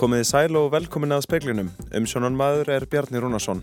[0.00, 1.66] Komiði sæl og velkomin að speiklinum.
[1.92, 3.58] Umsjónan maður er Bjarni Rúnarsson.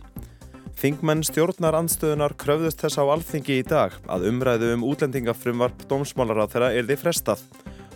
[0.77, 6.85] Þingmenn stjórnar andstöðunar kröfðust þess á alþingi í dag að umræðu um útlendingafrumvarp dómsmálaráþera er
[6.85, 7.41] því frestað.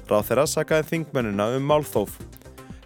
[0.09, 2.17] Ráþera sakaði þingmennina um málþóf.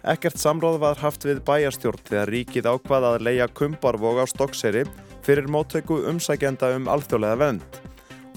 [0.04, 4.84] Ekkert samráð var haft við bæjarstjórn þegar ríkið ákvað að leia kumbarvog á stokkseri
[5.24, 7.82] fyrir móttöku umsækjenda um alþjóðlega vend.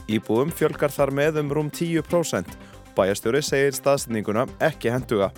[0.07, 2.59] Íbúum fjölgar þar með um rúm 10%.
[2.95, 5.34] Bæjarstjóri segir staðsendinguna ekki henduga.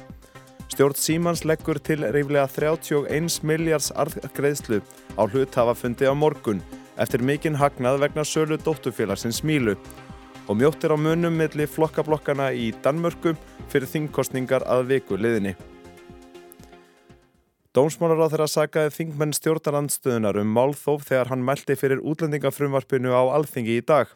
[0.72, 4.78] Stjórn Símans leggur til reyflega 31 miljards arðgreðslu
[5.20, 6.62] á hluthafafundi á morgun
[6.96, 9.76] eftir mikinn hagnað vegna sölu dóttufélagsins Mílu
[10.48, 13.36] og mjóttir á munum milli flokkablokkana í Danmörku
[13.68, 15.58] fyrir þingkostningar að viku liðinni.
[17.76, 23.76] Dómsmálar á þeirra sagaði þingmenn stjórnarandstöðunar um málþóf þegar hann mælti fyrir útlendingafrumvarpinu á alþingi
[23.80, 24.08] í dag.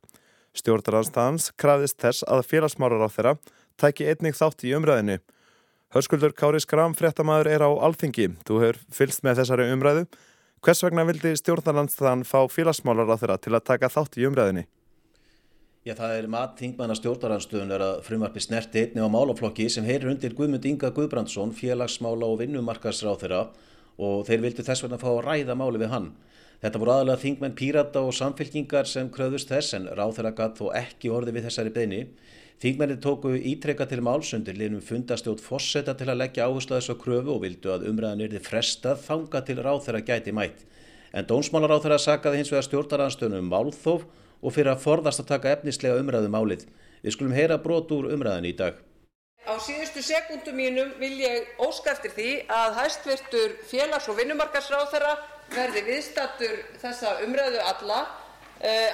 [0.55, 3.39] Stjórnarandstæðans krafðist þess að félagsmálar á þeirra
[3.75, 5.19] tæki einnig þátt í umræðinu.
[5.93, 8.31] Hörskuldur Kári Skram, fréttamaður, er á alþingi.
[8.47, 10.07] Þú hefur fylst með þessari umræðu.
[10.65, 14.65] Hvers vegna vildi stjórnarlandstæðan fá félagsmálar á þeirra til að taka þátt í umræðinni?
[15.85, 20.33] Já, það er mat þingmanna stjórnarlandstöðunar að frumvarpi snerti einni á málaflokki sem heyrir undir
[20.33, 23.41] Guðmund Inga Guðbrandsson, félagsmála og vinnumarkasráð þeirra
[24.01, 26.07] og þeir vildi þess vegna fá að ræða máli við hann.
[26.63, 30.71] Þetta voru aðalega þingmenn pírata og samfélkingar sem kröðust þess en ráð þeirra gatt þó
[30.81, 32.01] ekki orði við þessari beini.
[32.63, 37.41] Þingmenni tóku ítrekka til málsundir liðnum fundastjótt fosseta til að leggja áherslu þessu kröfu og
[37.43, 40.63] vildu að umræðan yrði frestað þanga til ráð þeirra gæti mætt.
[41.11, 44.07] En dónsmálar ráð þeirra sakaði hins vegar stjórnaranstöðunum um málþóf
[44.39, 46.65] og fyrir að forðast að taka efnislega umræðu um málið.
[47.03, 48.79] Við skulum heyra brot úr umræðan í dag.
[49.43, 55.15] Á síðustu sekundum mínum vil ég óska eftir því að hæstvirtur félags- og vinnumarkarsráð þeirra
[55.51, 57.99] verði viðstattur þessa umræðu alla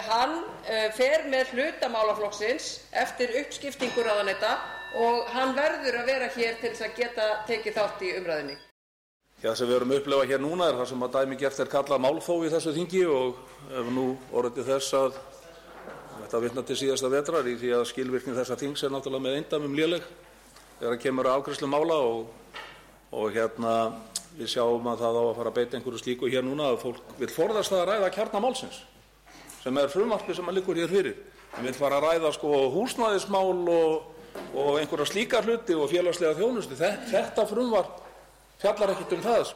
[0.07, 2.71] hann uh, fer með hlutamálaflokksins
[3.03, 4.55] eftir uppskiptingu ráðanetta
[4.99, 8.57] og hann verður að vera hér til þess að geta tekið þátt í umræðinni.
[9.41, 11.69] Já, sem við erum að upplefa hér núna er það sem að dæmi gert er
[11.71, 13.39] kallað málþóf í þessu þingi og
[13.79, 14.03] ef nú
[14.37, 15.15] orðið þess að
[16.19, 19.73] þetta vitna til síðasta vetrar í því að skilvirkni þessa þings er náttúrulega með eindamum
[19.79, 20.05] léleg
[20.77, 22.21] þegar það kemur að ákvæmslu mála og,
[23.17, 23.73] og hérna
[24.37, 27.17] við sjáum að það á að fara að beita einhverju slíku hér núna að fólk
[27.17, 28.79] vil forðast það að ræða kjarnamálsins
[29.61, 31.17] sem er frumvarpi sem að liggur hér fyrir.
[31.55, 34.11] Við viljum fara að ræða sko húsnæðismál og,
[34.55, 36.77] og einhverja slíka hluti og félagslega þjónustu.
[36.79, 37.99] Þetta frumvarp
[38.61, 39.51] fjallar ekkert um það.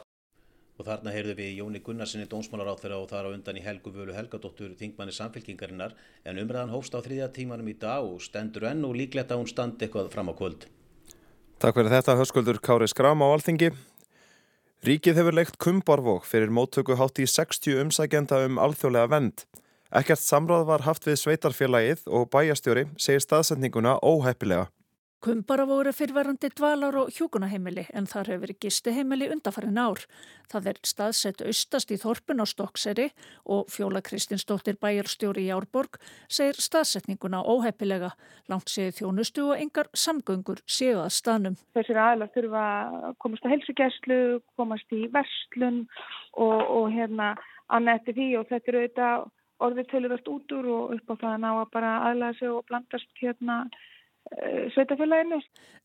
[0.76, 4.74] Og þarna heyrðum við Jóni Gunnarsinni dómsmálaráþurra og þar á undan í Helgu Völu Helgadóttur
[4.76, 5.94] þingmanni samfélkingarinnar
[6.28, 9.48] en umræðan hófst á þriðja tímanum í dag og stendur enn og líklegt að hún
[9.48, 10.68] standi eitthvað fram á kvöld.
[11.56, 13.70] Takk fyrir þetta höskuldur Kári Skram á Alþingi.
[14.84, 19.46] Ríkið hefur leikt kumbarvók fyrir móttöku hátt í 60 umsækjenda um alþjóðlega vend.
[19.96, 24.66] Ekkert samráð var haft við sveitarfélagið og bæjastjóri segir staðsendinguna óheppilega.
[25.24, 30.02] Kumbara voru fyrverandi dvalar og hjúkunaheimili en þar hefur verið gistuheimili undarfærin ár.
[30.52, 33.06] Það er staðsett austast í Þorpun á Stokkseri
[33.48, 35.96] og Fjóla Kristinsdóttir bæjarstjóri í Árborg
[36.28, 38.12] segir staðsetninguna óheppilega.
[38.52, 41.56] Langt séu þjónustu og engar samgöngur séu að staðnum.
[41.72, 42.66] Þessir aðlar þurfa
[43.08, 44.20] að komast á helsugæslu,
[44.60, 45.86] komast í verslun
[46.36, 47.32] og, og hérna
[47.72, 49.26] annað eftir því og þetta eru auðvitað
[49.62, 52.64] orðið tölurvert út úr og upp á það að ná að bara aðlæða sig og
[52.68, 55.38] blandast hérna e, sveitafélaginu.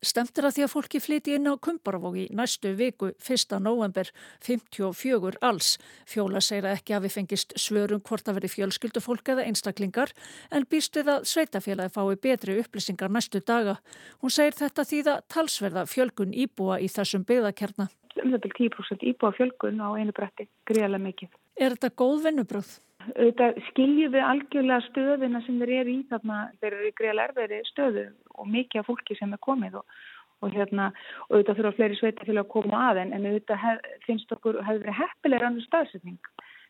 [0.04, 3.56] Stemtir að því að fólki flyti inn á Kumbaravógi næstu viku 1.
[3.64, 4.10] november
[4.44, 5.78] 54 alls.
[6.08, 10.12] Fjóla segir að ekki hafi fengist svörum hvort að veri fjölskyldufólk eða einstaklingar
[10.50, 13.78] en býst við að sveitafélagi fái betri upplýsingar næstu daga.
[14.20, 17.88] Hún segir þetta því að talsverða fjölgun íbúa í þessum byggðakerna.
[18.20, 21.38] Um þetta er 10% íbúa fjölgun á einu bretti, greiðlega mikið.
[21.60, 22.78] Er þetta góð vinnubröð?
[23.10, 27.60] auðvitað skiljum við algjörlega stöðina sem þeir eru í þarna þeir eru í greiðlega erfiðri
[27.68, 28.04] stöðu
[28.36, 29.96] og mikið af fólki sem er komið og,
[30.42, 30.88] og hérna
[31.26, 34.60] og auðvitað þurfa fleiri sveita til að koma að en, en auðvitað hef, finnst okkur
[34.62, 36.18] hefur verið heppilegur annar staðsetning.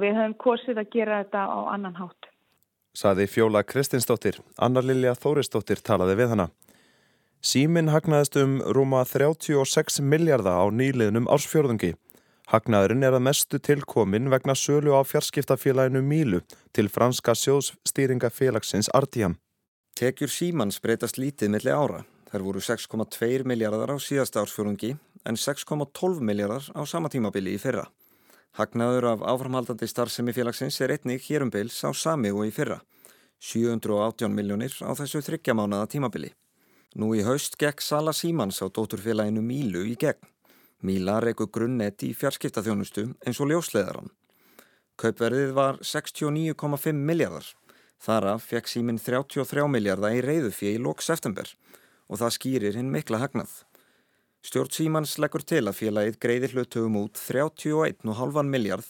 [0.01, 2.31] Við höfum kosið að gera þetta á annan hátt.
[2.97, 6.51] Saði Fjóla Kristinsdóttir, Anna Lilja Þórisdóttir talaði við hana.
[7.43, 11.95] Símin hagnaðist um rúma 36 miljardar á nýliðnum ársfjörðungi.
[12.51, 16.43] Hagnaðurinn er að mestu tilkomin vegna sölu á fjarskiptafélaginu Mílu
[16.75, 19.39] til franska sjóðstýringafélagsins Ardian.
[19.95, 22.03] Tekjur símans breytast lítið milli ára.
[22.33, 24.97] Þær voru 6,2 miljardar á síðasta ársfjörðungi
[25.29, 27.87] en 6,12 miljardar á sama tímabili í fyrra.
[28.59, 32.81] Hagnaður af áframhaldandi starfsemi félagsins er einnig hérum bils á sami og í fyrra.
[33.41, 36.33] 718 miljónir á þessu þryggjamánaða tímabili.
[36.97, 40.32] Nú í haust gekk Sala Símans á dóturfélaginu Mílu í gegn.
[40.83, 44.09] Míla reyku grunnet í fjarskiptaþjónustu eins og ljósleðaran.
[44.99, 47.47] Kaupverðið var 69,5 miljardar.
[48.03, 51.47] Þara fekk síminn 33 miljardar í reyðufí í lóks september
[52.11, 53.53] og það skýrir hinn mikla hagnað.
[54.43, 58.89] Stjórn Símans leggur til að félagið greiði hlutugum út 31,5 miljard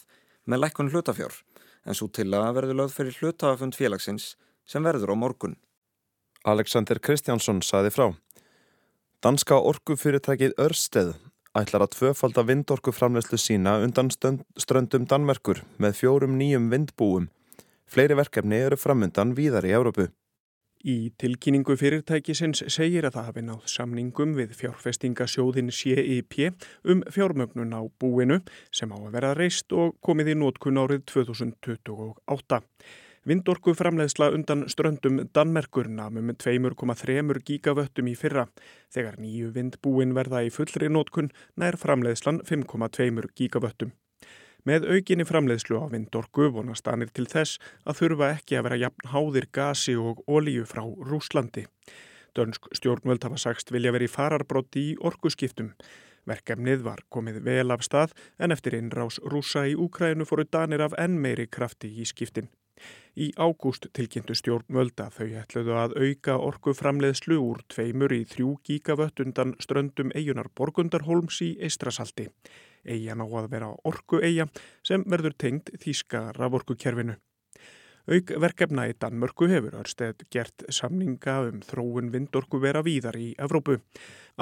[0.48, 1.36] með lækkun hlutafjár
[1.84, 4.30] en svo til að verður lögð fyrir hlutafund félagsins
[4.64, 5.58] sem verður á morgun.
[6.48, 8.06] Alexander Kristjánsson saði frá.
[9.22, 11.12] Danska orkufyrirtækið Örsteð
[11.58, 17.28] ætlar að tvöfalda vindorkuframlegslu sína undan ströndum Danmerkur með fjórum nýjum vindbúum.
[17.84, 20.08] Fleiri verkefni eru framundan víðar í Európu.
[20.82, 26.48] Í tilkynningu fyrirtækisins segir að það hafi náð samningum við fjárfestingasjóðin CIP
[26.82, 28.40] um fjármögnun á búinu
[28.74, 32.62] sem á að vera reist og komið í nótkun árið 2028.
[33.22, 38.48] Vindorku framleiðsla undan ströndum Danmerkur namum 2,3 gigavöttum í fyrra.
[38.90, 43.92] Þegar nýju vindbúin verða í fullri nótkun nær framleiðslan 5,2 gigavöttum.
[44.66, 49.12] Með aukinni framleiðslu á vindorku vonast anir til þess að þurfa ekki að vera jafn
[49.14, 51.68] háðir gasi og ólíu frá Rúslandi.
[52.34, 55.70] Dönsk stjórnvöld hafa sagst vilja verið fararbróti í orkuskiptum.
[56.26, 60.98] Verkefnið var komið vel af stað en eftir innrás rúsa í Úkrænu fóru danir af
[60.98, 62.50] enn meiri krafti í skiptin.
[63.12, 69.52] Í ágúst tilkynntu stjórnvölda þau ætluðu að auka orkuframleiðslu úr tveimur í þrjú gíkavött undan
[69.60, 72.30] ströndum eigunar Borgundarholms í Eistrasalti.
[72.88, 74.48] Eian á að vera orku eiga
[74.86, 77.18] sem verður tengd þýska raforkukerfinu.
[78.10, 83.76] Auk verkefna í Danmörku hefur Örsteð gert samninga um þróun vindorku vera víðar í Evrópu.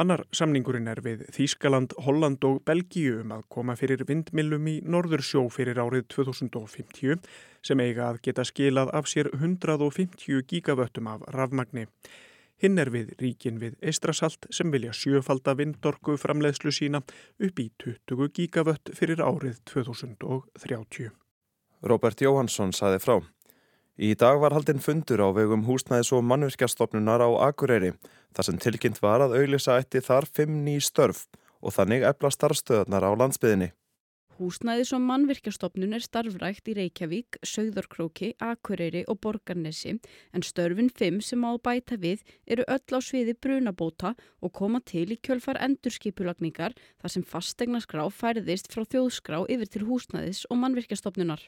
[0.01, 5.43] Annar samningurinn er við Þýskaland, Holland og Belgíu um að koma fyrir vindmillum í Norðursjó
[5.53, 7.21] fyrir árið 2050
[7.61, 11.85] sem eiga að geta skilað af sér 150 gigavöttum af rafmagni.
[12.65, 18.33] Hinn er við ríkin við Eistrasalt sem vilja sjöfalda vindorku framleiðslu sína upp í 20
[18.37, 21.13] gigavött fyrir árið 2030.
[21.85, 23.21] Robert Jóhansson saði frá.
[24.01, 27.91] Í dag var haldinn fundur á vegum húsnæðis og mannvirkjastofnunar á Akureyri
[28.33, 31.27] þar sem tilkynnt var að auglisa eitti þar fimm ný störf
[31.61, 33.69] og þannig ebla starfstöðarnar á landsbyðinni.
[34.39, 41.45] Húsnæðis og mannvirkjastofnun er starfrækt í Reykjavík, Sögðarkróki, Akureyri og Borgarnesi en störfin 5 sem
[41.45, 46.73] á bæta við eru öll á sviði brunabóta og koma til í kjölfar endurskipulagningar
[47.05, 51.45] þar sem fastegnarskrá færðist frá þjóðskrá yfir til húsnæðis og mannvirkjastofnunar.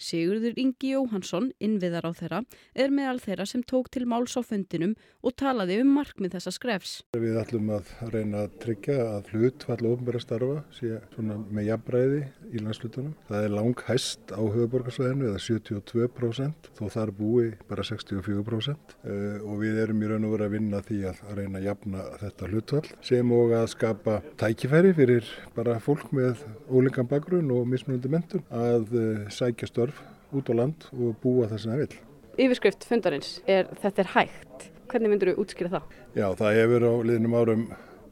[0.00, 2.40] Sigurður Ingi Jóhansson, innviðar á þeirra,
[2.72, 6.94] er meðal þeirra sem tók til máls á fundinum og talaði um markmið þessa skrefs.
[7.12, 12.62] Við ætlum að reyna að tryggja að hlut falla ofnbæra starfa sé með jafnbræði í
[12.64, 13.12] landslutunum.
[13.28, 19.60] Það er lang hæst á höfuborgarsvæðinu eða 72% þó þar búi bara 64% eh, og
[19.60, 22.82] við erum í raun og veru að vinna því að reyna að jafna þetta hlutfall
[23.04, 26.40] sem og að skapa tækifæri fyrir bara fólk með
[26.72, 29.89] ólingan bakgrunn og mismunandi mentun að eh, sækja störf
[30.36, 32.02] út á land og búa það sem það vil.
[32.40, 34.68] Yfirskrift fundarins er þetta er hægt.
[34.90, 35.96] Hvernig myndur þú útskýra það?
[36.18, 37.66] Já, það hefur á liðnum árum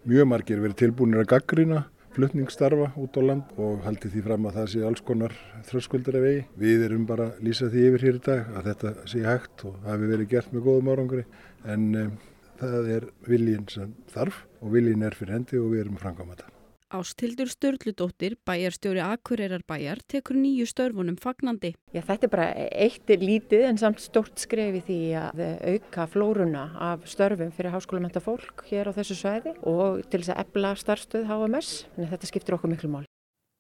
[0.09, 1.85] mjög margir verið tilbúinir að gaggrýna
[2.19, 5.35] flutningsstarfa út á land og haldi því fram að það sé alls konar
[5.69, 6.44] þröskuldar af vegi.
[6.59, 9.79] Við erum bara að lýsa því yfir hér í dag að þetta sé hægt og
[9.87, 11.25] hafi verið gert með góðum árangri
[11.69, 12.12] en um,
[12.59, 16.50] það er viljinn sem þarf og viljinn er fyrir hendi og við erum framkvæmata.
[16.88, 21.75] Ástildur Störludóttir, bæjarstjóri Akureyrar bæjar, tekur nýju störfunum fagnandi.
[21.93, 25.42] Já, þetta er bara eitt lítið en samt stort skrefi því að
[25.75, 30.40] auka flórunna af störfum fyrir háskólamenta fólk hér á þessu svæði og til þess að
[30.47, 33.04] ebla starfstöð HMS, en þetta skiptir okkur miklu mál.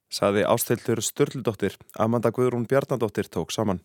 [0.08, 3.84] Saði Ástildur Störludóttir, Amanda Guðrún Bjarnadóttir tók saman.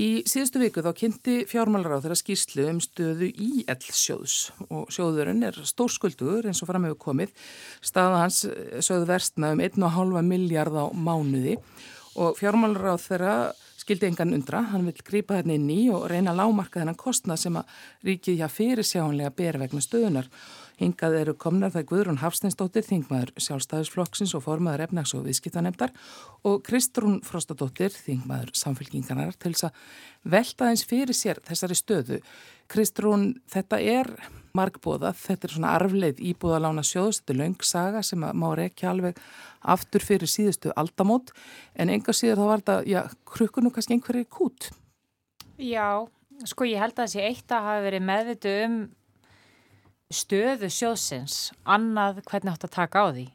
[0.00, 4.36] Í síðustu viku þá kynnti fjármálar á þeirra skýrslu um stöðu í L-sjóðs
[4.70, 7.34] og sjóðurinn er stórskuldugur eins og fram hefur komið.
[7.84, 11.58] Staða hans eh, sögðu verstna um 1,5 miljard á mánuði
[12.16, 13.34] og fjármálar á þeirra
[13.80, 14.62] skildi engan undra.
[14.70, 17.76] Hann vil grípa þarna inn í og reyna að lámarka þennan kostnað sem að
[18.08, 20.32] ríkið hjá fyrir sjáanlega ber vegna stöðunar.
[20.80, 25.92] Hingað eru komnar það Guðrún Hafsteinsdóttir, þingmaður sjálfstæðisflokksins og formaður efnags- og viðskiptanemdar
[26.48, 29.82] og Kristrún Frostadóttir, þingmaður samfélkingarnar til þess að
[30.32, 32.20] velta eins fyrir sér þessari stöðu.
[32.70, 34.08] Kristrún, þetta er
[34.56, 39.18] margbóða, þetta er svona arfleið íbúðalána sjóðs, þetta er laungsaga sem má rekja alveg
[39.60, 41.34] aftur fyrir síðustu aldamót
[41.76, 44.70] en enga síður þá var þetta, já, krukkunum kannski einhverju kút.
[45.60, 46.08] Já,
[46.48, 48.80] sko ég held að þessi eitt að hafa verið meðvitu um
[50.10, 53.26] stöðu sjóðsins annað hvernig átt að taka á því.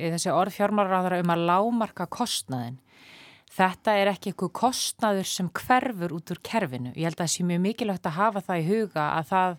[0.00, 2.80] Þessi orð fjármálaráðara um að lámarka kostnaðin.
[3.56, 6.90] Þetta er ekki eitthvað kostnaður sem hverfur út úr kerfinu.
[6.92, 9.54] Ég held að það sé mjög mikilvægt að hafa það í huga að það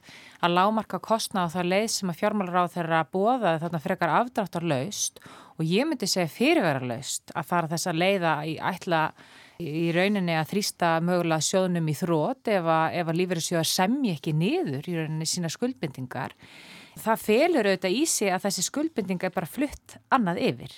[0.45, 5.21] að lámarka kostnað og það leið sem að fjármálaráð þeirra bóðaði þarna frekar afdráttar laust
[5.57, 9.01] og ég myndi segja fyrirvera laust að fara þess að leiða í ætla
[9.63, 14.89] í rauninni að þrýsta mögulega sjóðnum í þrótt ef að, að lífeyrissjóðar semji ekki niður
[14.89, 16.35] í rauninni sína skuldbindingar.
[16.97, 20.77] Það felur auðvitað í sig að þessi skuldbindinga er bara flutt annað yfir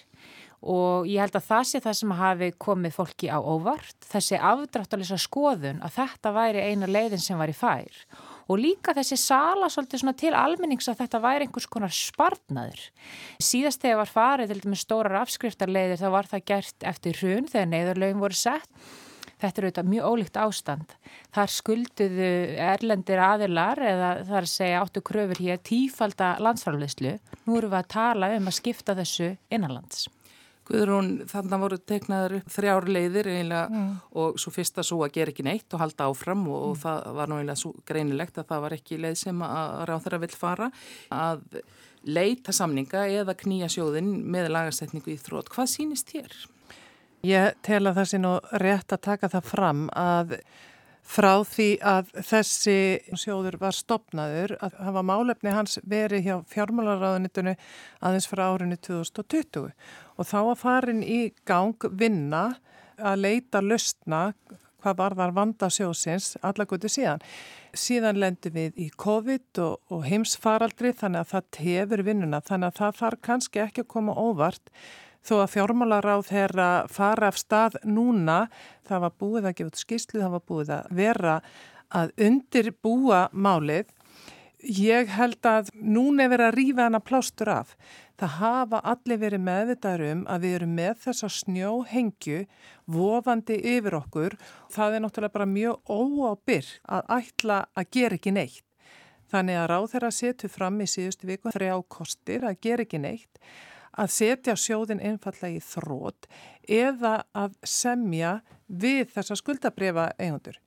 [0.60, 5.20] og ég held að það sé það sem hafi komið fólki á óvart, þessi afdráttalisa
[5.22, 8.02] skoðun að þetta væri eina leiðin sem var í fær
[8.50, 12.88] og líka þessi sala svolítið svona til almennings að þetta væri einhvers konar spartnaður.
[13.42, 17.72] Síðast þegar var farið til með stórar afskriftarleiðir þá var það gert eftir hrun þegar
[17.76, 18.90] neyðurlaugin voru sett.
[19.40, 20.94] Þetta er auðvitað mjög ólíkt ástand.
[21.32, 27.16] Þar skulduðu erlendir aðilar eða þar segja áttu kröfur hér tífalda landsfærleyslu.
[27.46, 30.10] Nú eru við að tala um að skipta þessu innanlands.
[30.70, 33.90] Guðrún, þannig voru teknaður upp þrjár leiðir eiginlega mm.
[34.22, 36.82] og svo fyrsta svo að gera ekki neitt og halda áfram og, og mm.
[36.84, 40.22] það var nú eiginlega svo greinilegt að það var ekki leið sem að ráð þeirra
[40.26, 40.70] vill fara
[41.16, 41.44] að
[42.06, 45.50] leita samninga eða knýja sjóðin með lagasetningu í þrótt.
[45.54, 46.38] Hvað sínist þér?
[47.28, 50.38] Ég tel að það sé nú rétt að taka það fram að
[51.10, 52.78] frá því að þessi
[53.18, 57.56] sjóður var stopnaður að hafa málefni hans verið hjá fjármálaráðunitinu
[58.06, 62.44] aðeins frá árinu 2020 og þá að farin í gang vinna
[63.00, 64.30] að leita löstna
[64.80, 67.24] hvað var þar vanda sjósins allagutu síðan.
[67.76, 72.80] Síðan lendu við í COVID og, og heimsfaraldri þannig að það tefur vinnuna þannig að
[72.80, 74.72] það þarf kannski ekki að koma óvart
[75.26, 78.46] þó að fjármálaráð þeirra fara af stað núna,
[78.88, 81.40] það var búið að gefa út skýslu, það var búið að vera
[81.90, 83.90] að undirbúa málið.
[84.60, 87.76] Ég held að núna er verið að rýfa hana plástur af.
[88.20, 92.40] Það hafa allir verið meðvitaður um að við erum með þessa snjóhengju
[92.92, 94.36] vofandi yfir okkur.
[94.76, 98.66] Það er náttúrulega bara mjög óábyrg að ætla að gera ekki neitt.
[99.30, 103.40] Þannig að ráð þeirra setu fram í síðustu viku þrjá kostir að gera ekki neitt
[104.00, 106.30] að setja sjóðin einfallega í þrótt
[106.70, 110.60] eða að semja við þessa skuldabriða eigundur.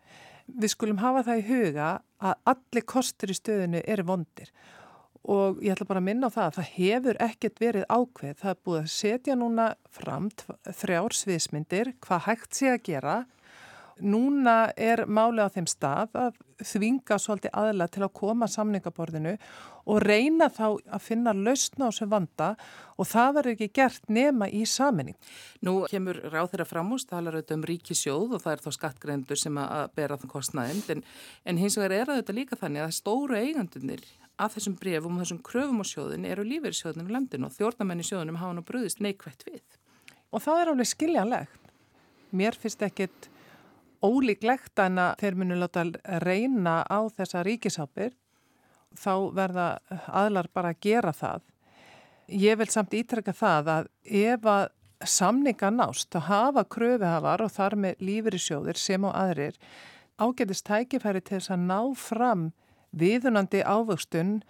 [0.47, 1.91] Við skulum hafa það í huga
[2.23, 4.53] að allir kostur í stöðinu eru vondir
[5.23, 8.39] og ég ætla bara að minna á það að það hefur ekkert verið ákveð.
[8.41, 10.27] Það er búið að setja núna fram
[10.67, 13.21] þrjár sviðsmyndir hvað hægt sé að gera
[14.03, 19.35] Núna er máli á þeim stað að þvinga svolítið aðla til að koma samningaborðinu
[19.90, 22.52] og reyna þá að finna lausna á sem vanda
[22.97, 25.16] og það verður ekki gert nema í saminning.
[25.66, 29.42] Nú kemur ráð þeirra framúst, það er auðvitað um ríkisjóð og það er þá skattgrendur
[29.42, 31.07] sem að bera þann kostnaðinn en,
[31.45, 34.04] en hins vegar er þetta líka þannig að stóru eigandunir
[34.42, 38.07] af þessum brefum og þessum kröfum á sjóðin eru lífeyri sjóðinu í landinu og þjórnamenni
[38.07, 39.62] sjóðinum hafa nú bröðist neikvægt við.
[40.33, 41.59] Og það er alveg skiljanlegt.
[42.33, 43.28] Mér finnst ekkit
[44.02, 45.87] ólíklegt en að þeir munu láta
[46.25, 48.12] reyna á þessa ríkisápir
[48.99, 49.66] þá verða
[50.09, 51.42] aðlar bara að gera það.
[52.28, 54.68] Ég vil samt ítrekka það að ef að
[55.09, 59.59] samninga nást að hafa kröfuhafar og þar með lífyrirsjóðir sem og aðrir
[60.23, 62.44] ágetist tækifæri til þess að ná fram
[62.92, 64.42] viðunandi ávöxtun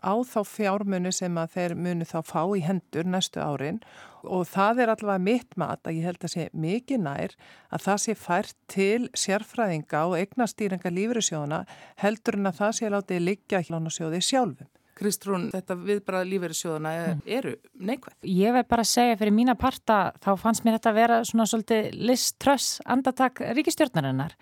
[0.00, 3.80] á þá fjármunu sem að þeir munu þá fá í hendur næstu árin
[4.24, 7.36] og það er allavega mitt mat að ég held að sé mikið nær
[7.70, 11.62] að það sé fært til sérfræðinga og eignastýringa lífyrirsjóðuna
[12.02, 14.70] heldur en að það sé látið liggja hlánasjóði sjálfum.
[15.00, 17.20] Kristrún, þetta viðbræða lífeyrissjóðana mm.
[17.38, 18.18] eru neikvægt.
[18.28, 21.46] Ég verð bara að segja fyrir mína parta þá fannst mér þetta að vera svona
[21.48, 24.36] svolítið liströss andatak ríkistjórnarinnar.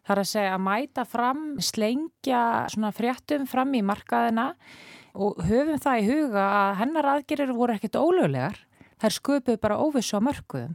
[0.00, 2.40] Það er að segja að mæta fram, slengja
[2.72, 4.48] svona fréttum fram í markaðina
[5.14, 8.66] og höfum það í huga að hennar aðgerir voru ekkert ólöglegar.
[9.00, 10.74] Þær sköpuð bara óvissu á mörguðum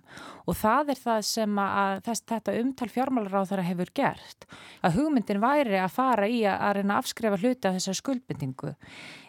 [0.49, 4.47] og það er það sem að þess, þetta umtal fjármálaráð þar hefur gert.
[4.81, 8.73] Að hugmyndin væri að fara í að, að reyna að afskrefa hluti af þessar skuldbindingu.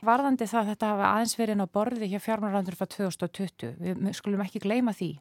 [0.08, 4.46] Varðandi það að þetta hafa aðeins verið á borði hjá fjármálaráður frá 2020, við skulum
[4.46, 5.12] ekki gleyma því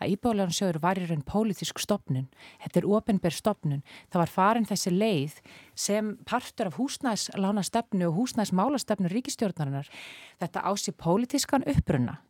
[0.00, 2.28] að Íbálegan sjöður var í raun pólitísk stopnun,
[2.64, 5.38] þetta er ofinberð stopnun, það var farin þessi leið
[5.74, 9.88] sem partur af húsnæslána stefnu og húsnæsmála stefnu ríkistjórnarinnar,
[10.42, 12.20] þetta ási pólitískan uppruna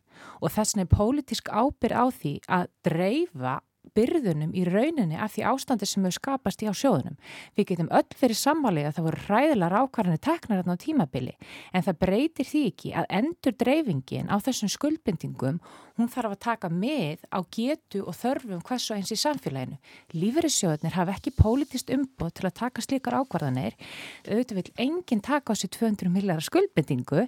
[0.41, 3.55] og þess vegna er pólitísk ábyrg á því að dreifa
[3.93, 7.17] byrðunum í rauninni af því ástandi sem hefur skapast í á sjóðunum.
[7.57, 11.35] Við getum öll verið sammálið að það voru ræðilega ákvarðanir teknar á tímabili
[11.73, 15.59] en það breytir því ekki að endur dreifingin á þessum skuldbindingum
[15.99, 19.77] hún þarf að taka með á getu og þörfum hvers og eins í samfélaginu.
[20.17, 23.77] Lífeyrissjóðunir hafa ekki pólitist umboð til að taka slíkar ákvarðanir.
[24.25, 27.27] Auðvitað vil enginn taka á sér 200 millara skuldbindingu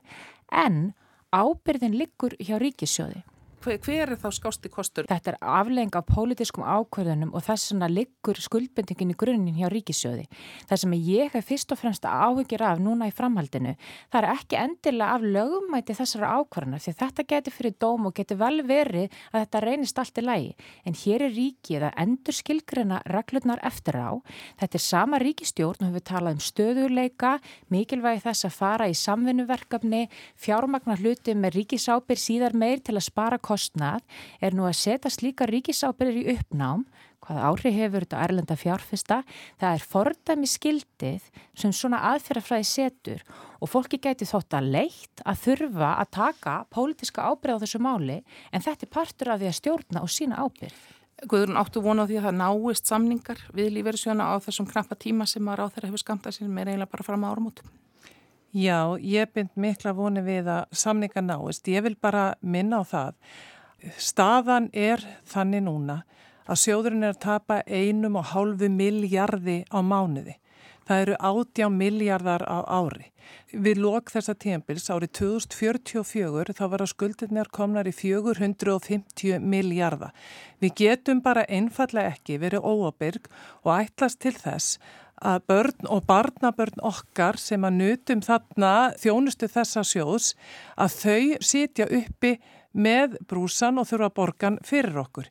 [0.49, 0.93] en
[1.35, 3.21] ábyrðin liggur hjá ríkissjóði.
[3.65, 5.07] Hver, hver er þá skásti kostur?
[5.09, 10.25] Þetta er aflegging af pólitískum ákvörðunum og þess vegna liggur skuldbendingin í grunninn hjá ríkisjóði.
[10.69, 13.75] Það sem ég hef fyrst og fremst áhugir af núna í framhaldinu,
[14.13, 18.39] það er ekki endilega af lögumæti þessara ákvörðunar því þetta getur fyrir dóm og getur
[18.41, 20.51] vel verið að þetta reynist allt í lagi.
[20.85, 24.13] En hér er ríkið að endur skilgrina reglurnar eftir á.
[24.61, 27.35] Þetta er sama ríkistjórn og hefur talað um stöðuleika,
[27.73, 30.05] mikilvægi þess að fara í samvinnuverkefni,
[30.39, 34.03] fjármagnar hluti með ríkisábyrg síðar meir til að spara kostnað
[34.43, 36.85] er nú að setja slíka ríkisábyrgir í uppnám
[37.25, 39.21] hvað áhrif hefur þetta erlenda fjárfesta,
[39.61, 43.23] það er fordæmi skildið sem svona aðferðafræði setur
[43.59, 48.19] og fólki gæti þótt að leitt að þurfa að taka pólitiska ábyrð á þessu máli
[48.51, 50.83] en þetta er partur af því að stjórna og sína ábyrð.
[51.31, 55.47] Guðrun áttu vona því að það náist samningar við lífeyrisjóna á þessum knappa tíma sem
[55.47, 57.71] að ráð þeirra hefur skamtað sér með reynilega bara fram á áramótum.
[58.55, 61.67] Já, ég bind mikla voni við að samninga náist.
[61.67, 63.17] Ég vil bara minna á það.
[63.99, 65.97] Staðan er þannig núna
[66.47, 70.37] að sjóðurinn er að tapa einum og hálfu miljardi á mánuði.
[70.87, 73.11] Það eru 80 miljardar á ári.
[73.51, 80.13] Við lók þessa tímpils árið 2044 þá var að skuldinir komnar í 450 miljardar.
[80.63, 83.27] Við getum bara einfallega ekki verið óabyrg
[83.65, 85.04] og ætlast til þess að
[85.47, 90.33] börn og barnabörn okkar sem að nutum þarna þjónustu þessa sjóðs
[90.75, 92.35] að þau sitja uppi
[92.75, 95.29] með brúsan og þurfa borgan fyrir okkur.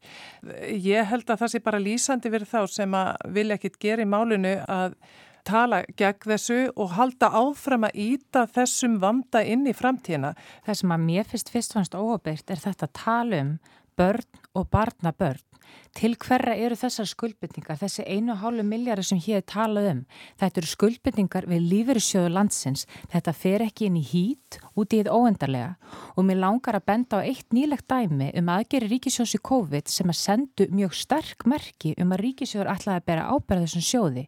[0.73, 4.09] Ég held að það sé bara lýsandi verið þá sem að vilja ekkit gera í
[4.09, 4.97] málinu að
[5.45, 10.33] tala gegn þessu og halda áfram að íta þessum vanda inn í framtíðina.
[10.65, 13.53] Það sem að mér fyrst fyrst fannst óabilt er þetta að tala um
[13.99, 15.43] börn og barnabörn
[15.95, 20.01] Til hverra eru þessar skuldbytningar, þessi einu hálfu miljari sem hér talað um?
[20.43, 22.83] Þetta eru skuldbytningar við lífeyrissjóðu landsins.
[23.13, 27.23] Þetta fer ekki inn í hít út í þið óendarlega og mér langar að benda
[27.23, 31.95] á eitt nýlegt dæmi um aðgeri ríkisjóðs í COVID sem að sendu mjög sterk merki
[32.03, 34.27] um að ríkisjóður ætlaði að bera ábyrða þessum sjóði.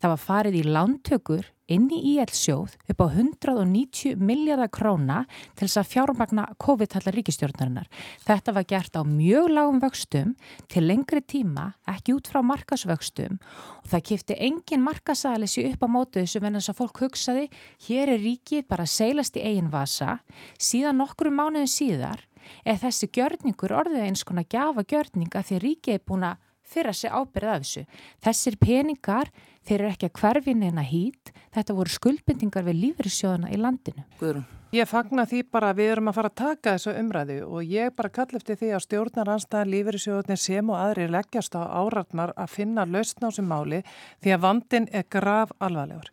[0.00, 5.22] Það var farið í lántökur inn í íelsjóð upp á 190 miljardar króna
[5.56, 7.88] til þess að fjármagna COVID-tallar ríkistjórnarinnar.
[8.26, 10.34] Þetta var gert á mjög lágum vöxtum
[10.70, 16.20] til lengri tíma, ekki út frá markasvöxtum og það kifti engin markasæðalessi upp á mótu
[16.20, 17.48] þessu venn þess að fólk hugsaði,
[17.86, 20.18] hér er ríkið bara seilast í eigin vasa,
[20.58, 22.26] síðan nokkru mánuðin síðar
[22.66, 27.12] er þessi gjörningur orðið eins konar gafa gjörninga því ríkið er búin að fyrra sig
[27.12, 27.84] ábyrða af þessu.
[28.24, 29.30] Þessir peningar
[29.62, 34.06] þeir eru ekki að hverfin eina hít, þetta voru skuldbindingar við lífrissjóðana í landinu.
[34.18, 34.48] Guðrum.
[34.72, 37.90] Ég fagna því bara að við erum að fara að taka þessu umræðu og ég
[37.92, 42.54] bara kall eftir því að stjórnar anstæðan lífrissjóðunni sem og aðri leggjast á áratnar að
[42.54, 43.82] finna lausn á sem máli
[44.24, 46.08] því að vandin er grav alvarlegur.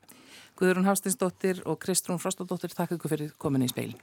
[0.60, 3.96] Guðrun Hástinsdóttir og Kristrún Frostadóttir, takk ykkur fyrir komin í speilin.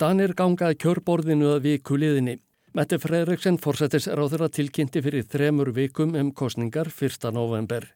[0.00, 2.40] Danir gangaði kjörborðinu að viku liðinni.
[2.72, 7.34] Mette Fredriksson fórsættis ráður að tilkynnti fyrir þremur vikum um kostningar 1.
[7.36, 7.92] november.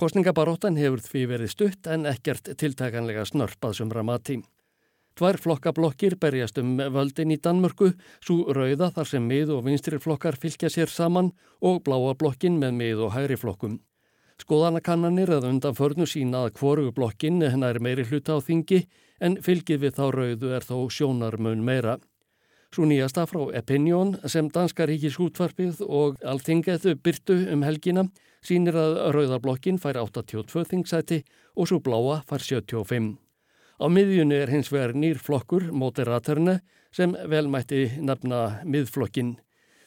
[0.00, 4.38] Kostningabaróttan hefur því verið stutt en ekkert tiltækanlega snörpað sumra mati.
[5.18, 7.90] Tvær flokkablokkir berjast um völdin í Danmörku,
[8.24, 12.72] svo rauða þar sem mið- og vinstri flokkar fylgja sér saman og bláa blokkin með
[12.80, 13.80] mið- og hægri flokkum.
[14.40, 18.86] Skoðanakannanir að undan förnu sína að hvoru blokkin hennar meiri hluta á þingi
[19.20, 21.98] en fylgið við þá rauðu er þó sjónarmun meira.
[22.72, 28.08] Svo nýjasta frá Epinion sem Danska ríkis útvarpið og alltingeðu byrtu um helgina
[28.44, 31.22] sínir að rauðarblokkin fær 82 þingsæti
[31.56, 33.14] og svo bláa fær 75.
[33.80, 36.60] Á miðjunni er hins vegar nýr flokkur, Moderatorne,
[36.92, 39.38] sem velmætti nefna miðflokkin.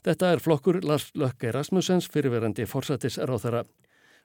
[0.04, 3.64] Þetta er flokkur Lars Lökke Rasmussens fyrirverandi forsættisráþara.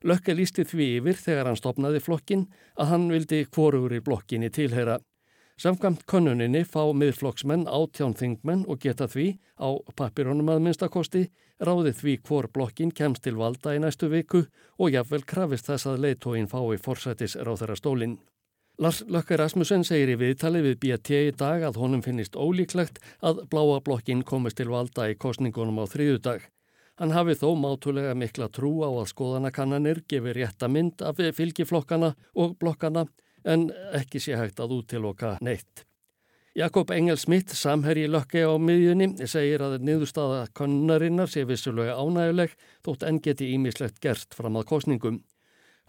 [0.06, 2.46] Lökke lísti því yfir þegar hann stopnaði flokkin
[2.78, 4.98] að hann vildi kvorugur í blokkinni tilheyra.
[5.58, 11.22] Samkvæmt konuninni fá miðflokksmenn átján þingmenn og geta því, á pappirónum að minnstakosti,
[11.58, 14.44] ráði því hvor blokkin kemst til valda í næstu viku
[14.78, 18.20] og jáfnvel krafist þess að leitóin fái forsætis ráþara stólinn.
[18.78, 23.42] Lars Lökker Rasmussen segir í viðtali við BT í dag að honum finnist ólíklegt að
[23.50, 26.44] bláa blokkin komist til valda í kostningunum á þriðu dag.
[27.02, 32.54] Hann hafi þó mátulega mikla trú á að skoðanakannanir gefi rétta mynd af fylgiflokkana og
[32.62, 33.08] blokkana
[33.48, 35.84] en ekki sé hægt að útiloka neitt.
[36.58, 42.56] Jakob Engel Smith, samherji lökki á miðjunni, segir að niðurstaða kannarinnar sé vissulega ánæguleg
[42.86, 45.20] þótt enn geti ímislegt gert fram að kostningum.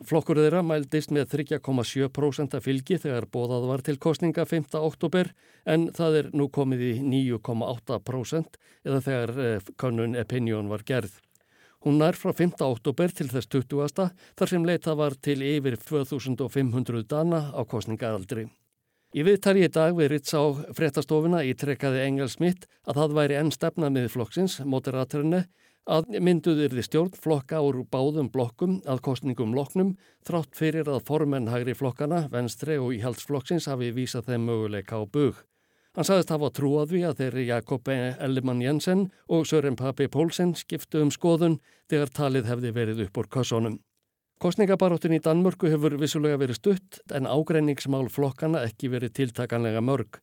[0.06, 4.78] Flokkur þeirra mældist með 3,7% fylgi þegar bóðað var til kostninga 5.
[4.80, 5.32] oktober
[5.68, 11.18] en það er nú komið í 9,8% eða þegar eh, kannun opinion var gerð.
[11.80, 12.58] Hún nær frá 5.
[12.60, 14.10] oktober til þess 20.
[14.36, 18.50] þar sem leita var til yfir 2500 dana á kostningaaldri.
[19.16, 20.44] Í viðtali í dag við Ritz á
[20.76, 25.46] fréttastofuna í trekkaði Engel Smith að það væri enn stefna með flokksins, moderatorinu,
[25.88, 29.96] að mynduðir þið stjórnflokka úr báðum blokkum að kostningum loknum
[30.28, 35.40] þrátt fyrir að formenn hægri flokkana, venstri og íhaldsflokksins hafi vísað þeim möguleika á bug.
[35.98, 41.02] Hann sagðist hafa trúað við að þeirri Jakob Ellemann Jensen og Sören Papi Pólsen skiptu
[41.02, 41.58] um skoðun
[41.90, 43.80] þegar talið hefði verið upp úr kassónum.
[44.40, 50.22] Kostningabaróttin í Danmörku hefur vissulega verið stutt en ágreiningsmál flokkana ekki verið tiltakanlega mörg.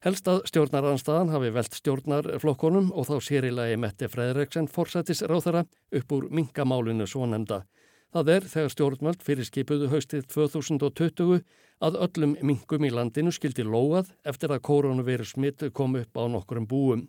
[0.00, 5.66] Helst að stjórnaranstaðan hafi velt stjórnarflokkonum og þá sérilagi Mette Fredriksson forsættis ráþara
[5.98, 7.66] upp úr mingamálinu svo nefnda.
[8.10, 11.44] Það er þegar stjórnmöld fyrir skipuðu haustið 2020
[11.86, 16.66] að öllum mingum í landinu skildi lóað eftir að koronaviru smitt kom upp á nokkurum
[16.66, 17.04] búum.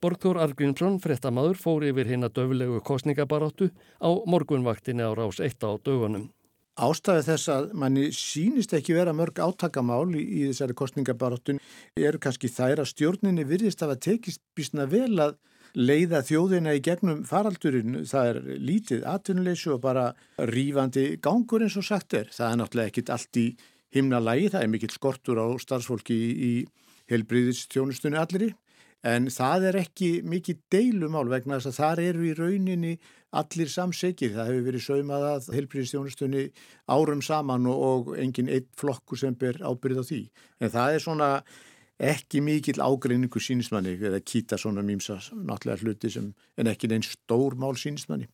[0.00, 3.68] Borgþór Argrímsson, frettamæður, fór yfir hinn að döflegu kostningabaráttu
[4.00, 6.30] á morgunvaktinni á rás 1 á dögunum.
[6.80, 11.60] Ástæði þess að manni sínist ekki vera mörg átakamál í, í þessari kostningabaráttun
[12.00, 15.36] eru kannski þær að stjórninni virðist að tekist bísna vel að
[15.78, 18.00] leiða þjóðina í gegnum faraldurinn.
[18.08, 20.06] Það er lítið atvinnuleysu og bara
[20.50, 22.30] rýfandi gangur eins og sagt er.
[22.34, 23.46] Það er náttúrulega ekkit allt í
[23.94, 26.52] himnalægi, það er mikill skortur á starfsfólki í, í
[27.10, 28.52] helbriðistjónustunni allri,
[29.06, 32.92] en það er ekki mikill deilumál vegna þess að þar eru í rauninni
[33.40, 34.34] allir samsegir.
[34.34, 36.44] Það hefur verið saumað að helbriðistjónustunni
[36.90, 40.22] árum saman og, og engin eitt flokku sem ber ábyrð á því.
[40.60, 41.30] En það er svona
[42.00, 47.56] ekki mikill ágreiningu sínismanni eða kýta svona mýmsa náttúrulega hluti sem en ekki neins stór
[47.60, 48.28] mál sínismanni.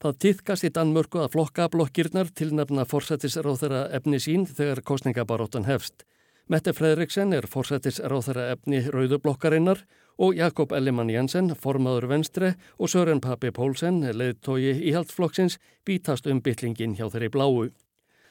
[0.00, 6.06] Það týðkast í Danmörku að flokkablokkirnar tilnefna forsættisráþara efni sín þegar kostningabaróttan hefst.
[6.48, 9.84] Mette Fredriksen er forsættisráþara efni rauðublokkarinnar
[10.18, 16.96] og Jakob Ellimann Jensen, formaður venstre og Sören Papi Pólsen, leiðtogi íhaldsflokksins, bítast um byllingin
[16.96, 17.68] hjá þeirri bláu.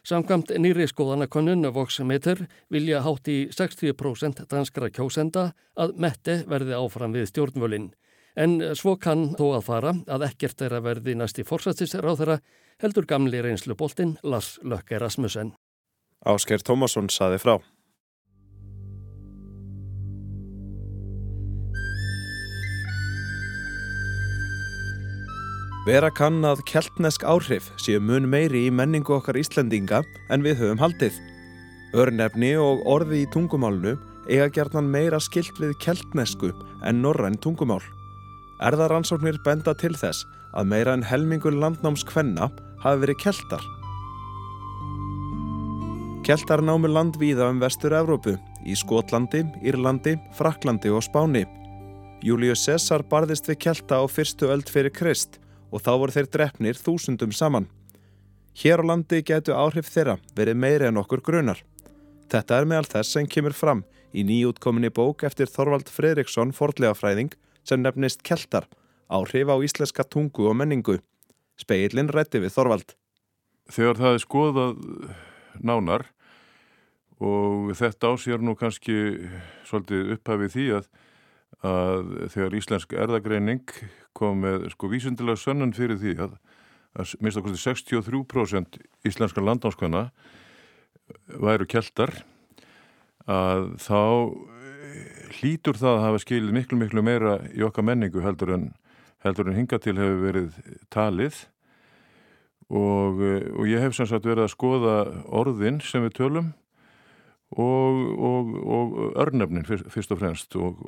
[0.09, 2.39] Samkvæmt nýri skoðanakonun Voxmeter
[2.73, 7.91] vilja hátt í 60% danskra kjósenda að Mette verði áfram við stjórnvölinn.
[8.33, 12.39] En svo kann þó að fara að ekkert er að verði næsti fórsættisráð þeirra
[12.81, 15.53] heldur gamli reynsluboltinn Lars Lökke Rasmussen.
[16.25, 17.59] Ásker Tómasson saði frá.
[25.87, 30.81] Vera kann að keltnesk áhrif séu mun meiri í menningu okkar Íslendinga en við höfum
[30.81, 31.15] haldið.
[31.95, 33.93] Örnefni og orði í tungumálnu
[34.27, 36.51] eiga gerðan meira skilt við keltnesku
[36.83, 37.79] en norræn tungumál.
[38.59, 42.51] Erðaransóknir benda til þess að meira en helmingur landnámskvenna
[42.83, 43.63] hafi verið keltar.
[46.27, 48.35] Keltar námi landvíða um vestur Evrópu,
[48.67, 51.47] í Skotlandi, Írlandi, Fraklandi og Spáni.
[52.19, 55.38] Július Cæsar barðist við kelta á fyrstu öld fyrir Krist
[55.69, 57.67] og þá voru þeir drefnir þúsundum saman.
[58.59, 61.61] Hér á landi getu áhrif þeirra verið meiri en okkur grunar.
[62.29, 67.81] Þetta er meðal þess sem kemur fram í nýjútkominni bók eftir Þorvald Fredriksson fordlegafræðing sem
[67.81, 68.65] nefnist Keltar,
[69.09, 70.99] áhrif á íslenska tungu og menningu.
[71.59, 72.95] Speillin rætti við Þorvald.
[73.69, 74.79] Þegar það er skoðað
[75.61, 76.07] nánar
[77.19, 78.95] og þetta ásér nú kannski
[79.67, 80.91] svolítið upphafið því að,
[81.69, 83.65] að þegar íslensk erðagreining
[84.19, 86.35] kom með sko vísundilega sönnun fyrir því að,
[86.99, 90.09] að minnst okkur 63% íslenska landánskvæna
[91.39, 92.13] væru keltar
[93.29, 93.99] að þá
[95.39, 98.65] hlítur það að hafa skilið miklu miklu meira í okkar menningu heldur en,
[99.25, 100.57] heldur en hinga til hefur verið
[100.93, 101.45] talið.
[102.69, 103.21] Og,
[103.57, 104.97] og ég hef sem sagt verið að skoða
[105.33, 106.51] orðin sem við tölum
[107.49, 110.83] og, og, og örnefnin fyrst, fyrst og fremst og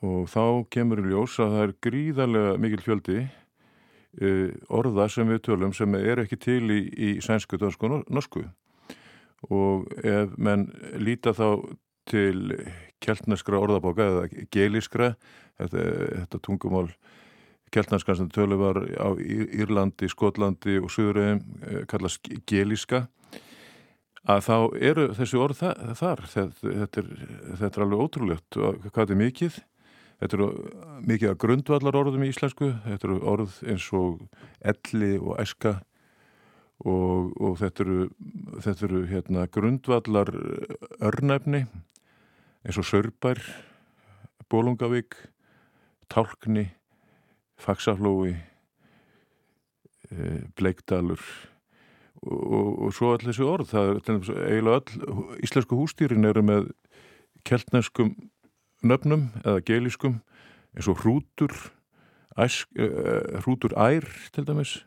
[0.00, 4.30] þá kemur í ljós að það er gríðarlega mikil fjöldi e,
[4.70, 8.44] orða sem við tölum sem er ekki til í, í sænsku, dansku og norsku.
[9.50, 11.74] Og ef menn líta þá
[12.08, 12.56] til
[13.04, 15.12] keltneskra orðabóka eða gelískra
[15.58, 15.84] þetta,
[16.22, 16.88] þetta tungumál
[17.74, 23.06] keltneskan sem tölu var á Írlandi, Skotlandi og Suðuröðum eh, kallast gelíska
[24.28, 24.56] að þá
[24.90, 25.60] eru þessi orð
[25.96, 26.22] þar.
[26.32, 27.10] Þetta, þetta, er,
[27.60, 29.60] þetta er alveg ótrúlegt og hvað er mikið
[30.18, 30.48] þetta eru
[31.06, 34.24] mikið að grundvallar orðum í íslensku þetta eru orð eins og
[34.60, 35.78] elli og eska
[36.86, 38.08] og, og þetta eru,
[38.64, 40.32] þetta eru hérna, grundvallar
[41.02, 41.64] örnæfni
[42.66, 43.40] eins og Sörbær,
[44.50, 45.14] Bólungavík,
[46.10, 46.68] Tálkni,
[47.58, 48.34] Faxaflói,
[50.10, 51.22] e, Bleikdalur
[52.22, 53.70] og, og svo allir þessi orð.
[53.72, 54.00] Það er
[54.48, 56.70] eiginlega all íslensku hústýrin eru með
[57.48, 58.14] keltneskum
[58.82, 60.20] nöfnum eða gelískum
[60.76, 61.54] eins og hrútur,
[62.38, 64.78] æsk, uh, hrútur ær til dæmis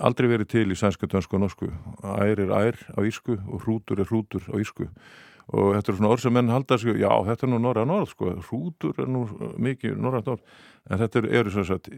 [0.00, 1.68] aldrei verið til í sænsku, dönsku og norsku.
[2.00, 4.88] Ær er ær á ísku og hrútur er hrútur á ísku.
[5.52, 8.12] Og þetta er svona orð sem menn halda sig, já þetta er nú norra norð
[8.14, 9.26] sko, hrútur er nú
[9.58, 10.40] mikið norra norð.
[10.88, 11.90] En þetta eru er, svona sagt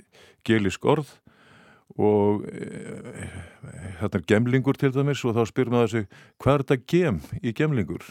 [0.46, 1.12] gelisk orð
[2.00, 3.28] og e,
[4.00, 6.06] þetta er gemlingur til dæmis og þá spyr maður sig
[6.42, 8.06] hvað er þetta gem í gemlingur?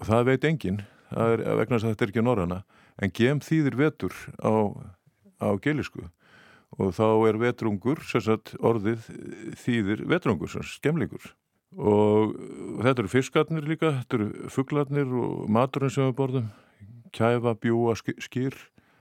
[0.00, 0.80] Og það veit enginn,
[1.14, 2.62] er vegna þess að þetta er ekki norrana,
[2.98, 4.52] en gem þýðir vetur á,
[5.40, 6.08] á gelisku
[6.78, 9.06] og þá er vetrungur, sagt, orðið
[9.62, 11.32] þýðir vetrungur, skemlingur
[11.78, 12.34] og
[12.84, 16.48] þetta eru fiskarnir líka, þetta eru fugglarnir og maturinn sem við borðum,
[17.16, 18.56] kæfa, bjúa, skýr,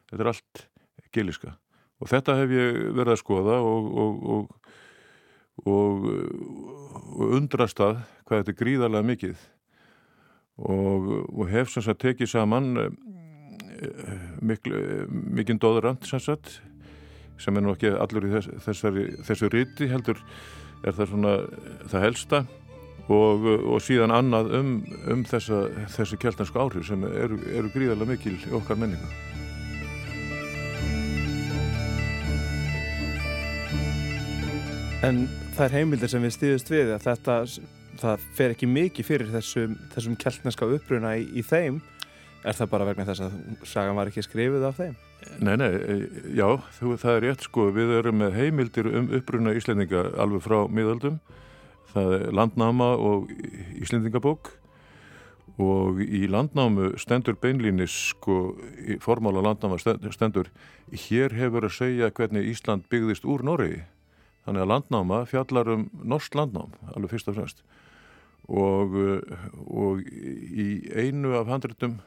[0.09, 0.67] þetta er allt
[1.15, 1.55] giliska
[1.97, 4.49] og þetta hef ég verið að skoða og, og,
[5.65, 6.07] og,
[7.17, 9.45] og undrast að hvað þetta er gríðarlega mikið
[10.57, 12.93] og hef sem sagt tekið saman eh,
[14.41, 16.61] mikinn dóðurand sem sagt
[17.37, 20.17] sem er nú ekki allur í þess, þessari, þessu riti heldur
[20.85, 21.33] er það svona
[21.91, 22.41] það helsta
[23.07, 24.73] og, og síðan annað um,
[25.13, 29.07] um þessa, þessu kjeltansku áhrif sem eru, eru gríðarlega mikil í okkar menningu.
[35.05, 37.35] En það er heimildir sem við stýðust við að þetta,
[38.01, 41.81] það fer ekki mikið fyrir þessum, þessum kjeltnarska uppruna í, í þeim.
[42.47, 44.93] Er það bara vegna þess að sagan var ekki skrifið af þeim?
[45.41, 45.71] Nei, nei,
[46.37, 46.45] já,
[46.77, 51.17] þú, það er rétt sko, við erum með heimildir um uppruna íslendinga alveg frá miðaldum,
[51.91, 53.33] það er landnáma og
[53.81, 54.53] íslendingabók.
[55.57, 60.51] Og í landnámu stendur beinlínis sko, í formála landnáma stendur,
[61.07, 63.81] hér hefur að segja hvernig Ísland byggðist úr Norri,
[64.45, 67.65] þannig að landnáma fjallar um norsk landnám, alveg fyrst og fremst
[68.47, 68.93] og,
[69.67, 71.97] og í einu af handritum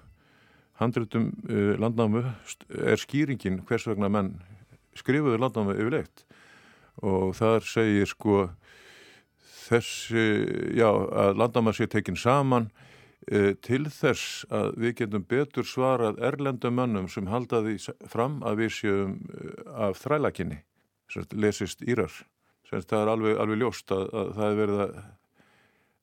[0.81, 2.25] handrutum uh, landnámu
[2.71, 4.33] er skýringin hvers vegna menn
[4.97, 6.25] skrifuðu landnámu yfirleitt
[7.05, 8.47] og þar segir sko
[9.71, 10.25] þessi,
[10.77, 16.81] já, að landnáma sé tekinn saman uh, til þess að við getum betur svarað erlendum
[16.81, 17.77] mönnum sem haldaði
[18.09, 19.15] fram að við séum
[19.77, 20.63] af þrælakinni,
[21.37, 22.13] lesist Írar.
[22.71, 24.99] Það er alveg, alveg ljóst að, að það er verið að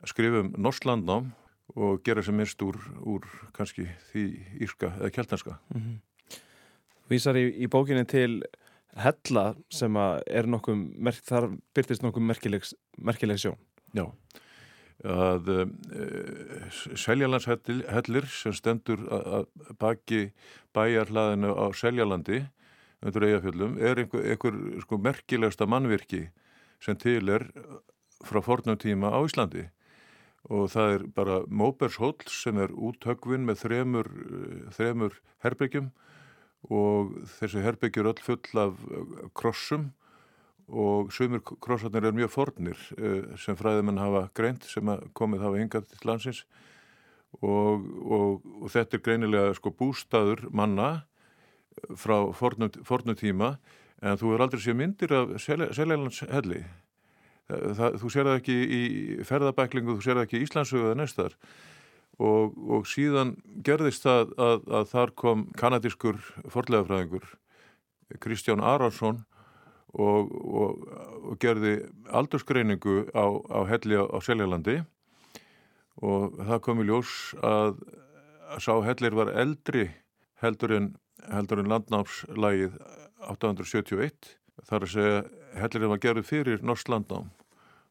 [0.06, 1.32] skrifa um norsk landnám
[1.76, 4.26] og gera sem minnst úr, úr kannski því
[4.62, 5.98] írska eða kjeltanska mm -hmm.
[7.10, 8.44] Vísar í, í bókinni til
[8.96, 13.58] hella sem að er nokkuð þar byrtist nokkuð merkilegs, merkilegs sjón.
[13.94, 14.12] Já.
[15.06, 15.66] Að uh,
[16.98, 19.46] Seljalandshellir sem stendur að
[19.80, 20.32] baki
[20.74, 22.42] bæjarhlaðinu á Seljalandi
[23.06, 26.30] undir eigafjöldum er einhver, einhver sko, merkilegsta mannvirki
[26.82, 27.46] sem til er
[28.26, 29.68] frá fornum tíma á Íslandi
[30.48, 35.92] og það er bara Móbershóll sem er úthögvin með þremur, eh, þremur herbyggjum.
[36.72, 39.92] Og þessi herbyggjur öll full af eh, krossum.
[40.68, 45.92] Og sömur krossarnir er mjög fornir eh, sem fræðimenn hafa greint sem komið hafa hingað
[45.92, 46.42] til landsins.
[47.44, 51.06] Og, og, og þetta er greinilega sko bústaður manna
[51.96, 53.58] frá fornum, fornum tíma.
[54.02, 56.64] En þú er aldrei séð myndir af Seljalands helli
[57.48, 58.84] það, þú sér það ekki í
[59.28, 61.38] ferðabæklingu, þú sér það ekki í Íslandsögu eða næstar
[62.18, 66.20] og, og síðan gerðist það að, að þar kom kanadískur
[66.54, 67.28] forlegafræðingur
[68.24, 69.24] Kristján Ararsson
[69.94, 70.84] og, og,
[71.24, 71.78] og gerði
[72.16, 74.82] aldursgreiningu á, á helli á, á Seljalandi.
[75.98, 77.80] Og það kom í ljós að,
[78.54, 79.90] að sá hellir var eldri
[80.44, 80.92] heldur en,
[81.26, 82.78] en landnámslægið
[83.28, 84.36] 871
[84.68, 85.18] þar að segja
[85.58, 87.32] hellirinn var gerðið fyrir Norsk landnám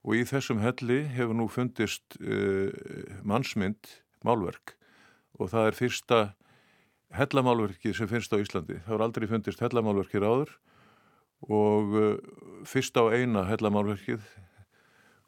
[0.06, 2.70] og í þessum helli hefur nú fundist uh,
[3.26, 3.90] mannsmynd,
[4.26, 4.76] málverk.
[5.36, 6.20] Og það er fyrsta
[7.16, 8.78] hellamálverkið sem finnst á Íslandi.
[8.86, 10.54] Það voru aldrei fundist hellamálverkið áður.
[11.50, 12.12] Og uh,
[12.68, 14.24] fyrsta á eina hellamálverkið.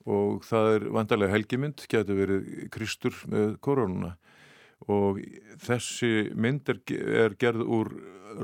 [0.08, 4.14] Og það er vandarlega helgimynd, getur verið Kristur með koronuna
[4.86, 5.18] og
[5.64, 7.90] þessi mynd er, er gerð úr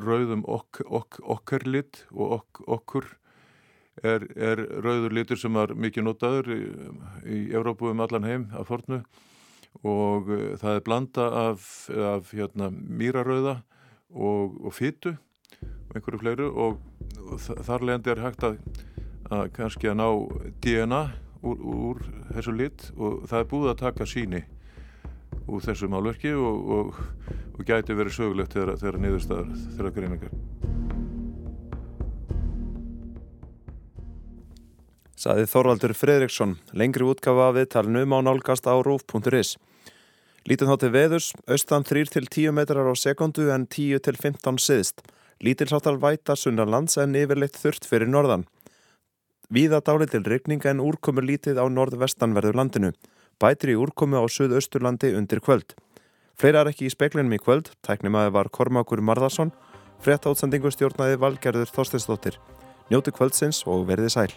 [0.02, 3.10] rauðum ok, ok, okkarlit og ok, okkur
[4.02, 6.60] er, er rauður litur sem er mikið notaður í,
[7.24, 9.02] í Európu um allan heim af fornu.
[9.82, 13.60] Og uh, það er blanda af, af hérna, mýrarauða
[14.14, 16.48] og, og fytu og einhverju fleiru.
[16.50, 16.80] Og,
[17.28, 18.58] og þar leðandi er hægt að,
[19.30, 20.08] að kannski að ná
[20.64, 21.04] DNA
[21.44, 22.90] úr, úr þessu lit.
[22.96, 24.44] Og það er búið að taka síni
[25.46, 26.70] úr þessu málverki og,
[27.58, 30.73] og gæti verið sögulegt þegar, þegar niðurstaðar þegar greiningar
[35.14, 39.54] Saði Þorvaldur Fredriksson, lengri útgafa við talinu má nálgast á rúf.is.
[40.44, 45.04] Lítum þá til veðurs, austan 3-10 metrar á sekundu en 10-15 siðst.
[45.40, 48.44] Lítilsáttal væta sunnarlands en yfirleitt þurft fyrir norðan.
[49.54, 52.90] Víða dálitil regninga en úrkomur lítið á norðvestanverðu landinu.
[53.38, 55.76] Bætri úrkomu á suðausturlandi undir kvöld.
[56.34, 57.70] Fleira er ekki í speklinum í kvöld.
[57.86, 59.52] Tæknimaði var Kormákur Marðarsson.
[60.02, 62.40] Frétta átsendingu stjórnaði Valgerður Þorsteinsdóttir.
[62.90, 64.32] Njóti kvöldsins og verði sæl.